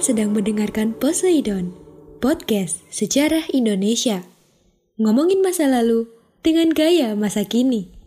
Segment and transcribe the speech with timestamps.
[0.00, 1.76] Kalian sedang mendengarkan Poseidon,
[2.24, 4.24] podcast sejarah Indonesia.
[4.96, 6.08] Ngomongin masa lalu
[6.40, 7.99] dengan gaya masa kini.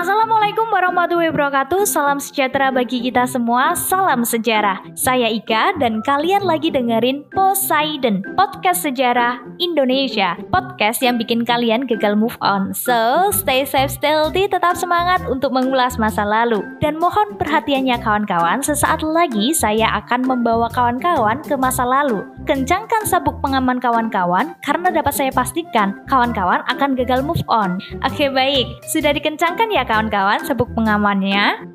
[0.00, 1.84] Assalamualaikum warahmatullahi wabarakatuh.
[1.84, 3.76] Salam sejahtera bagi kita semua.
[3.76, 4.80] Salam sejarah.
[4.96, 10.40] Saya Ika dan kalian lagi dengerin Poseidon Podcast sejarah Indonesia.
[10.48, 12.72] Podcast yang bikin kalian gagal move on.
[12.72, 16.64] So stay safe, stay healthy Tetap semangat untuk mengulas masa lalu.
[16.80, 18.64] Dan mohon perhatiannya kawan-kawan.
[18.64, 22.24] Sesaat lagi saya akan membawa kawan-kawan ke masa lalu.
[22.48, 27.76] Kencangkan sabuk pengaman kawan-kawan Karena dapat saya pastikan Kawan-kawan akan gagal move on.
[28.00, 31.66] Oke baik, sudah dikencangkan ya kawan-kawan sabuk pengamannya.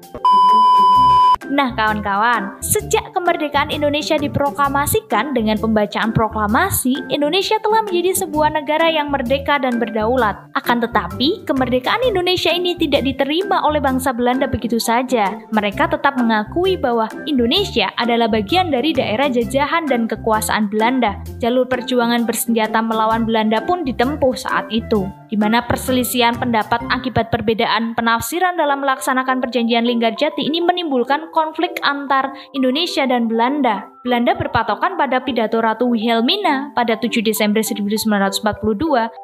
[1.46, 9.14] Nah, kawan-kawan, sejak kemerdekaan Indonesia diproklamasikan dengan pembacaan proklamasi, Indonesia telah menjadi sebuah negara yang
[9.14, 10.36] merdeka dan berdaulat.
[10.58, 15.38] Akan tetapi, kemerdekaan Indonesia ini tidak diterima oleh bangsa Belanda begitu saja.
[15.54, 21.22] Mereka tetap mengakui bahwa Indonesia adalah bagian dari daerah jajahan dan kekuasaan Belanda.
[21.38, 27.98] Jalur perjuangan bersenjata melawan Belanda pun ditempuh saat itu, di mana perselisihan pendapat akibat perbedaan
[27.98, 33.95] penafsiran dalam melaksanakan perjanjian Linggarjati ini menimbulkan konflik antar Indonesia dan Belanda.
[34.06, 38.46] Belanda berpatokan pada pidato Ratu Wilhelmina pada 7 Desember 1942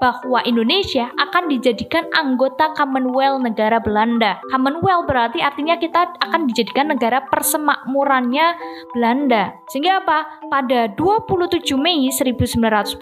[0.02, 4.42] bahwa Indonesia akan dijadikan anggota Commonwealth negara Belanda.
[4.50, 8.58] Commonwealth berarti artinya kita akan dijadikan negara persemakmurannya
[8.98, 9.54] Belanda.
[9.70, 10.50] Sehingga apa?
[10.50, 12.98] Pada 27 Mei 1947,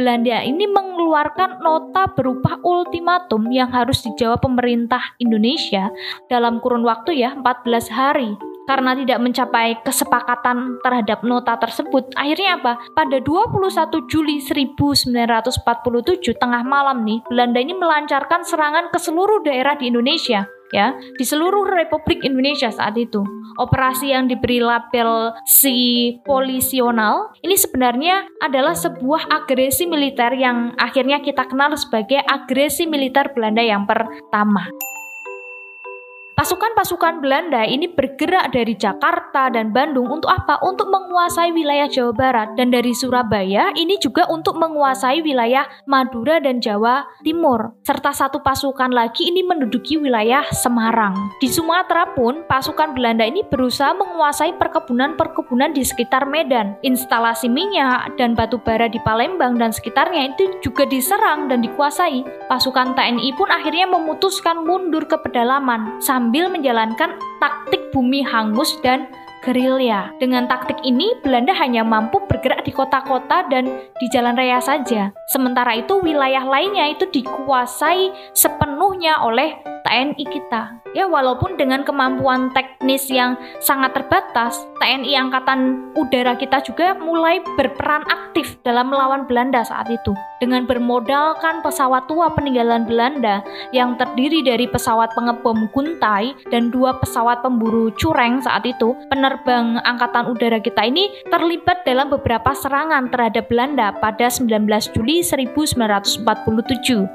[0.00, 5.92] Belanda ini mengeluarkan nota berupa ultimatum yang harus dijawab pemerintah Indonesia
[6.32, 12.72] dalam kurun waktu ya 14 hari karena tidak mencapai kesepakatan terhadap nota tersebut, akhirnya apa?
[12.96, 19.92] Pada 21 Juli 1947 tengah malam nih, Belanda ini melancarkan serangan ke seluruh daerah di
[19.92, 23.22] Indonesia ya, di seluruh Republik Indonesia saat itu.
[23.54, 31.46] Operasi yang diberi label si polisional ini sebenarnya adalah sebuah agresi militer yang akhirnya kita
[31.46, 34.66] kenal sebagai agresi militer Belanda yang pertama.
[36.44, 40.60] Pasukan-pasukan Belanda ini bergerak dari Jakarta dan Bandung untuk apa?
[40.60, 46.60] Untuk menguasai wilayah Jawa Barat dan dari Surabaya ini juga untuk menguasai wilayah Madura dan
[46.60, 47.72] Jawa Timur.
[47.80, 51.16] Serta satu pasukan lagi ini menduduki wilayah Semarang.
[51.40, 56.76] Di Sumatera pun pasukan Belanda ini berusaha menguasai perkebunan-perkebunan di sekitar Medan.
[56.84, 62.20] Instalasi minyak dan batu bara di Palembang dan sekitarnya itu juga diserang dan dikuasai.
[62.52, 69.06] Pasukan TNI pun akhirnya memutuskan mundur ke pedalaman sambil menjalankan taktik bumi hangus dan
[69.44, 70.10] gerilya.
[70.16, 73.68] Dengan taktik ini, Belanda hanya mampu bergerak di kota-kota dan
[74.00, 75.12] di jalan raya saja.
[75.28, 80.80] Sementara itu, wilayah lainnya itu dikuasai sepenuhnya oleh TNI kita.
[80.96, 88.06] Ya, walaupun dengan kemampuan teknis yang sangat terbatas, TNI Angkatan Udara kita juga mulai berperan
[88.08, 90.16] aktif dalam melawan Belanda saat itu.
[90.40, 93.44] Dengan bermodalkan pesawat tua peninggalan Belanda
[93.76, 100.32] yang terdiri dari pesawat pengebom Guntai dan dua pesawat pemburu Cureng saat itu, penerbang Angkatan
[100.32, 104.64] Udara kita ini terlibat dalam beberapa serangan terhadap Belanda pada 19
[104.94, 106.24] Juli 1947.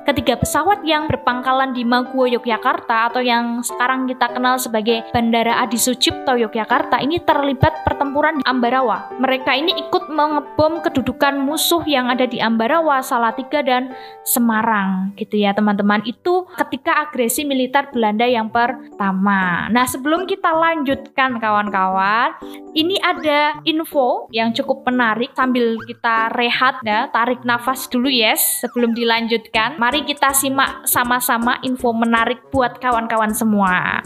[0.06, 5.63] Ketiga pesawat yang berpangkalan di Maguwo, Yogyakarta Yogyakarta atau yang sekarang kita kenal sebagai Bandara
[5.63, 9.15] Adi Sucipto Yogyakarta ini terlibat pertempuran di Ambarawa.
[9.15, 13.95] Mereka ini ikut mengebom kedudukan musuh yang ada di Ambarawa, Salatiga dan
[14.27, 16.03] Semarang gitu ya teman-teman.
[16.03, 19.71] Itu ketika agresi militer Belanda yang pertama.
[19.71, 22.35] Nah, sebelum kita lanjutkan kawan-kawan,
[22.75, 28.91] ini ada info yang cukup menarik sambil kita rehat ya, tarik nafas dulu yes sebelum
[28.91, 29.79] dilanjutkan.
[29.79, 34.01] Mari kita simak sama-sama info menarik buat kawan-kawan semua.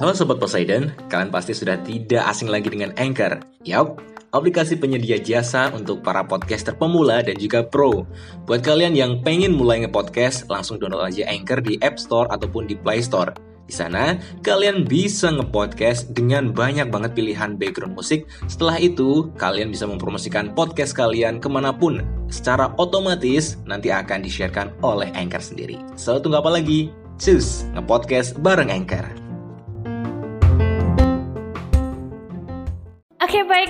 [0.00, 3.36] Halo Sobat Poseidon, kalian pasti sudah tidak asing lagi dengan Anchor.
[3.68, 4.00] Yap,
[4.32, 8.08] aplikasi penyedia jasa untuk para podcaster pemula dan juga pro.
[8.48, 12.80] Buat kalian yang pengen mulai nge-podcast, langsung download aja Anchor di App Store ataupun di
[12.80, 13.49] Play Store.
[13.70, 18.26] Di sana, kalian bisa nge-podcast dengan banyak banget pilihan background musik.
[18.50, 22.02] Setelah itu, kalian bisa mempromosikan podcast kalian ke mana pun.
[22.34, 25.78] Secara otomatis, nanti akan di-sharekan oleh Anchor sendiri.
[25.94, 26.90] So, tunggu apa lagi?
[27.22, 29.19] Cus, nge-podcast bareng Anchor.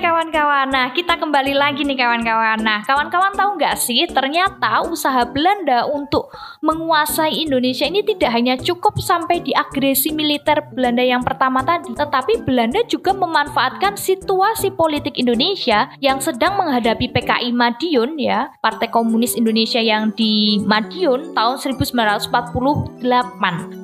[0.00, 2.64] Kawan-kawan, nah kita kembali lagi nih kawan-kawan.
[2.64, 6.32] Nah kawan-kawan tahu nggak sih ternyata usaha Belanda untuk
[6.64, 12.48] menguasai Indonesia ini tidak hanya cukup sampai di agresi militer Belanda yang pertama tadi Tetapi
[12.48, 18.48] Belanda juga memanfaatkan situasi politik Indonesia yang sedang menghadapi PKI Madiun ya.
[18.64, 23.04] Partai Komunis Indonesia yang di Madiun tahun 1948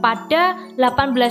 [0.00, 0.42] Pada
[0.80, 0.80] 18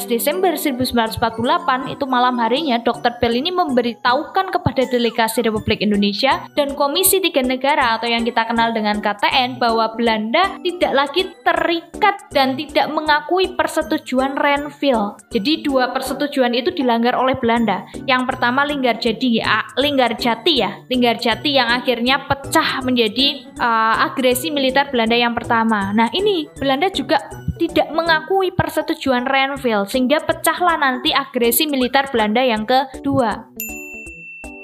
[0.05, 3.17] Desember 1948 itu malam harinya Dr.
[3.17, 8.43] Bell ini memberitahu dilakukan kepada delegasi Republik Indonesia dan Komisi Tiga Negara atau yang kita
[8.43, 15.15] kenal dengan KTN bahwa Belanda tidak lagi terikat dan tidak mengakui persetujuan Renville.
[15.31, 17.87] Jadi dua persetujuan itu dilanggar oleh Belanda.
[18.03, 25.15] Yang pertama Linggarjati ya, Linggarjati ya, Linggarjati yang akhirnya pecah menjadi uh, agresi militer Belanda
[25.15, 25.95] yang pertama.
[25.95, 27.23] Nah ini Belanda juga
[27.55, 33.54] tidak mengakui persetujuan Renville sehingga pecahlah nanti agresi militer Belanda yang kedua.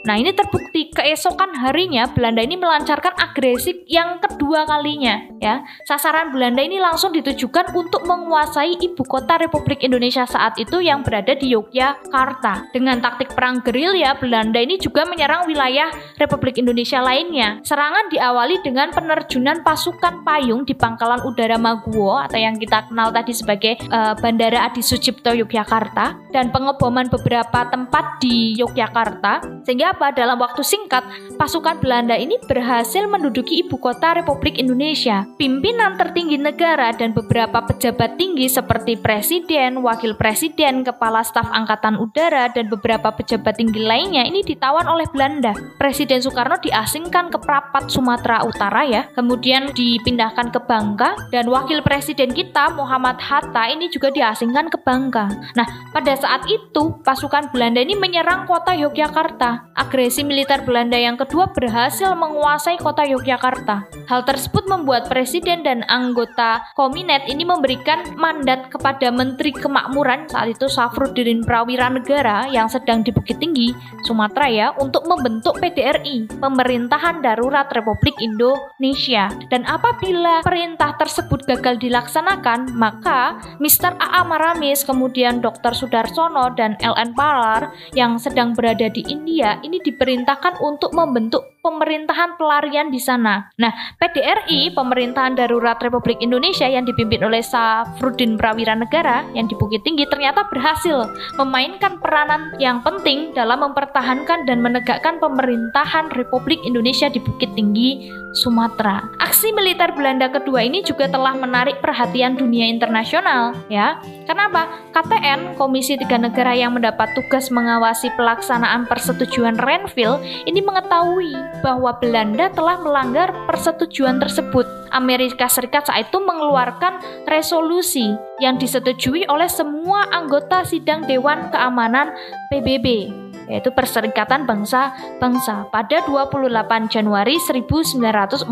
[0.02, 5.62] Nah, ini terbukti keesokan harinya Belanda ini melancarkan agresi yang kedua kalinya, ya.
[5.86, 11.38] Sasaran Belanda ini langsung ditujukan untuk menguasai ibu kota Republik Indonesia saat itu yang berada
[11.38, 12.74] di Yogyakarta.
[12.74, 17.62] Dengan taktik perang gerilya, Belanda ini juga menyerang wilayah Republik Indonesia lainnya.
[17.62, 23.38] Serangan diawali dengan penerjunan pasukan payung di Pangkalan Udara Maguwo atau yang kita kenal tadi
[23.38, 30.16] sebagai uh, Bandara Adi Sucipto Yogyakarta dan pengeboman beberapa tempat di Yogyakarta sehingga apa?
[30.16, 31.04] Dalam waktu singkat,
[31.36, 35.28] pasukan Belanda ini berhasil menduduki ibu kota Republik Indonesia.
[35.36, 42.48] Pimpinan tertinggi negara dan beberapa pejabat tinggi seperti presiden, wakil presiden, kepala staf angkatan udara,
[42.50, 45.52] dan beberapa pejabat tinggi lainnya ini ditawan oleh Belanda.
[45.76, 52.32] Presiden Soekarno diasingkan ke Prapat, Sumatera Utara ya, kemudian dipindahkan ke Bangka, dan wakil presiden
[52.32, 55.28] kita Muhammad Hatta ini juga diasingkan ke Bangka.
[55.54, 61.50] Nah, pada saat itu pasukan Belanda ini menyerang kota Yogyakarta agresi militer Belanda yang kedua
[61.50, 63.90] berhasil menguasai kota Yogyakarta.
[64.06, 70.70] Hal tersebut membuat presiden dan anggota Kominet ini memberikan mandat kepada Menteri Kemakmuran saat itu
[70.70, 73.74] Safruddin Prawira Negara yang sedang di Bukit Tinggi,
[74.04, 79.32] Sumatera ya, untuk membentuk PDRI, Pemerintahan Darurat Republik Indonesia.
[79.48, 83.96] Dan apabila perintah tersebut gagal dilaksanakan, maka Mr.
[83.98, 84.28] A.A.
[84.28, 85.72] Maramis, kemudian Dr.
[85.72, 87.16] Sudarsono dan L.N.
[87.16, 93.50] Palar yang sedang berada di India ini diperintahkan untuk membentuk pemerintahan pelarian di sana.
[93.62, 93.72] Nah,
[94.02, 100.10] PDRI, Pemerintahan Darurat Republik Indonesia yang dipimpin oleh Safrudin Prawira Negara yang di Bukit Tinggi
[100.10, 101.06] ternyata berhasil
[101.38, 109.06] memainkan peranan yang penting dalam mempertahankan dan menegakkan pemerintahan Republik Indonesia di Bukit Tinggi, Sumatera.
[109.22, 114.02] Aksi militer Belanda kedua ini juga telah menarik perhatian dunia internasional, ya.
[114.26, 114.72] Kenapa?
[114.96, 122.48] KTN, Komisi Tiga Negara yang mendapat tugas mengawasi pelaksanaan persetujuan Renville, ini mengetahui bahwa Belanda
[122.56, 124.64] telah melanggar persetujuan tersebut.
[124.92, 132.16] Amerika Serikat saat itu mengeluarkan resolusi yang disetujui oleh semua anggota sidang Dewan Keamanan
[132.52, 133.12] PBB
[133.52, 138.48] yaitu Perserikatan Bangsa-Bangsa pada 28 Januari 1949.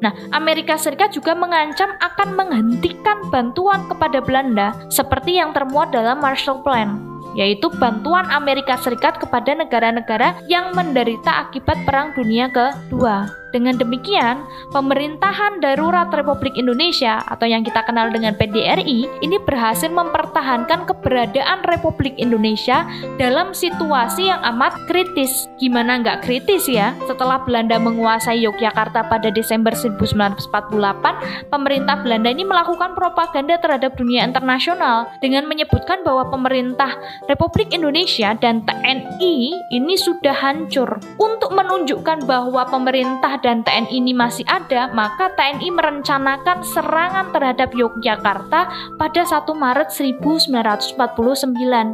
[0.00, 6.64] Nah, Amerika Serikat juga mengancam akan menghentikan bantuan kepada Belanda seperti yang termuat dalam Marshall
[6.64, 13.40] Plan yaitu bantuan Amerika Serikat kepada negara-negara yang menderita akibat Perang Dunia Kedua.
[13.50, 20.86] Dengan demikian, pemerintahan darurat Republik Indonesia atau yang kita kenal dengan PDRI ini berhasil mempertahankan
[20.86, 22.86] keberadaan Republik Indonesia
[23.18, 25.50] dalam situasi yang amat kritis.
[25.58, 26.94] Gimana nggak kritis ya?
[27.10, 35.10] Setelah Belanda menguasai Yogyakarta pada Desember 1948, pemerintah Belanda ini melakukan propaganda terhadap dunia internasional
[35.18, 36.94] dengan menyebutkan bahwa pemerintah
[37.30, 40.98] Republik Indonesia dan TNI ini sudah hancur.
[41.14, 48.60] Untuk menunjukkan bahwa pemerintah dan TNI ini masih ada, maka TNI merencanakan serangan terhadap Yogyakarta
[48.98, 50.98] pada 1 Maret 1949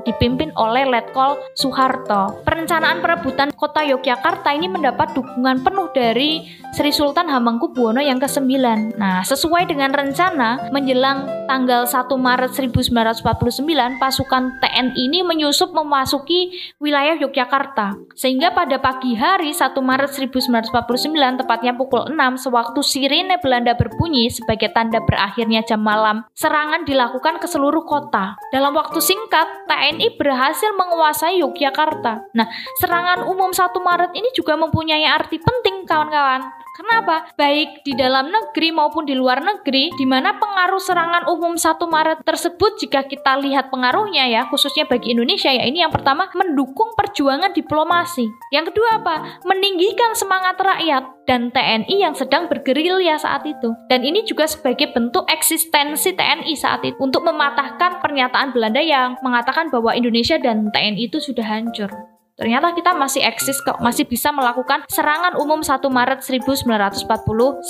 [0.09, 2.41] dipimpin oleh Letkol Soeharto.
[2.41, 8.97] Perencanaan perebutan kota Yogyakarta ini mendapat dukungan penuh dari Sri Sultan Hamengkubuwono yang ke-9.
[8.97, 16.53] Nah, sesuai dengan rencana, menjelang tanggal 1 Maret 1949, pasukan TNI ini ini menyusup memasuki
[16.77, 17.97] wilayah Yogyakarta.
[18.13, 24.77] Sehingga pada pagi hari 1 Maret 1949, tepatnya pukul 6, sewaktu sirine Belanda berbunyi sebagai
[24.77, 28.37] tanda berakhirnya jam malam, serangan dilakukan ke seluruh kota.
[28.53, 32.29] Dalam waktu singkat, TNI berhasil menguasai Yogyakarta.
[32.37, 32.45] Nah,
[32.85, 36.45] serangan umum 1 Maret ini juga mempunyai arti penting kawan-kawan.
[36.77, 37.33] Kenapa?
[37.41, 42.21] Baik di dalam negeri maupun di luar negeri, di mana pengaruh serangan umum 1 Maret
[42.21, 47.57] tersebut jika kita lihat pengaruhnya ya, khususnya bagi Indonesia ya, ini yang pertama mendukung perjuangan
[47.57, 48.29] diplomasi.
[48.53, 49.41] Yang kedua apa?
[49.49, 53.73] Meninggikan semangat rakyat dan TNI yang sedang bergerilya saat itu.
[53.89, 59.73] Dan ini juga sebagai bentuk eksistensi TNI saat itu untuk mematahkan pernyataan Belanda yang mengatakan
[59.73, 62.16] bahwa Indonesia dan TNI itu sudah hancur.
[62.37, 67.65] Ternyata kita masih eksis kok, masih bisa melakukan serangan umum 1 Maret 1949.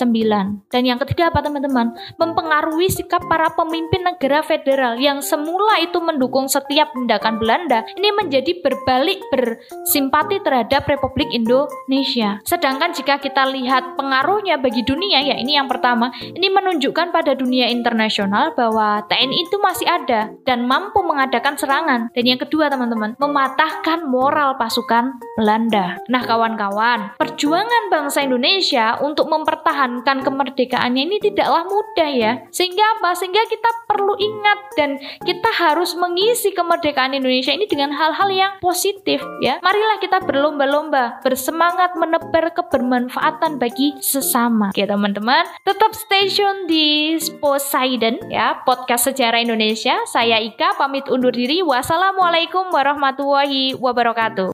[0.66, 1.94] Dan yang ketiga apa teman-teman?
[2.18, 8.58] Mempengaruhi sikap para pemimpin negara federal yang semula itu mendukung setiap tindakan Belanda, ini menjadi
[8.58, 12.42] berbalik bersimpati terhadap Republik Indonesia.
[12.42, 17.70] Sedangkan jika kita lihat pengaruhnya bagi dunia, ya ini yang pertama, ini menunjukkan pada dunia
[17.70, 22.11] internasional bahwa TNI itu masih ada dan mampu mengadakan serangan.
[22.11, 26.01] Dan yang kedua teman-teman, mematahkan moral pasukan Belanda.
[26.09, 32.33] Nah, kawan-kawan, perjuangan bangsa Indonesia untuk mempertahankan kemerdekaannya ini tidaklah mudah ya.
[32.51, 33.13] Sehingga apa?
[33.17, 34.91] Sehingga kita perlu ingat dan
[35.25, 39.61] kita harus mengisi kemerdekaan Indonesia ini dengan hal-hal yang positif ya.
[39.63, 44.73] Marilah kita berlomba-lomba, bersemangat menebar kebermanfaatan bagi sesama.
[44.75, 49.97] Oke, teman-teman, tetap stay tune di Poseidon ya, podcast sejarah Indonesia.
[50.09, 51.63] Saya Ika pamit undur diri.
[51.65, 54.46] Wassalamualaikum warahmatullahi wabarakatuh.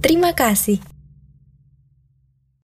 [0.00, 0.80] Terima kasih.